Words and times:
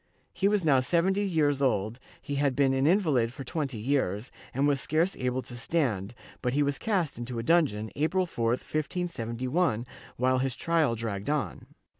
He 0.33 0.47
was 0.47 0.65
now 0.65 0.79
seventy 0.79 1.21
years 1.21 1.61
old, 1.61 1.99
he 2.19 2.33
had 2.33 2.55
been 2.55 2.73
an 2.73 2.87
invalid 2.87 3.31
for 3.31 3.43
twenty 3.43 3.77
years, 3.77 4.31
and 4.51 4.65
was 4.67 4.81
scarce 4.81 5.15
able 5.17 5.43
to 5.43 5.55
stand, 5.55 6.15
but 6.41 6.55
he 6.55 6.63
was 6.63 6.79
cast 6.79 7.19
into 7.19 7.37
a 7.37 7.43
dungeon, 7.43 7.91
April 7.95 8.25
4, 8.25 8.47
1571, 8.47 9.85
while 10.17 10.39
his 10.39 10.55
trial 10.55 10.95
dragged 10.95 11.29
on. 11.29 11.67